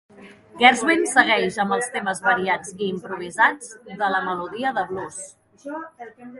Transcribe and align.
Gershwin 0.61 1.03
segueix 1.11 1.59
amb 1.63 1.75
els 1.77 1.91
temes 1.97 2.23
variats 2.29 2.73
i 2.77 2.87
improvisats 2.95 3.71
de 4.03 4.11
la 4.17 4.25
melodia 4.31 4.75
de 4.79 4.89
blues. 4.93 5.25